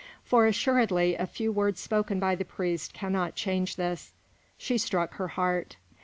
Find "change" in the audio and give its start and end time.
3.35-3.75